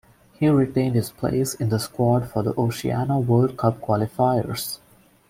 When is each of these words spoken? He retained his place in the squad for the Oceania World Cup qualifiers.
He 0.33 0.47
retained 0.49 0.95
his 0.95 1.11
place 1.11 1.53
in 1.53 1.69
the 1.69 1.77
squad 1.77 2.27
for 2.27 2.41
the 2.41 2.55
Oceania 2.59 3.19
World 3.19 3.55
Cup 3.55 3.79
qualifiers. 3.81 4.79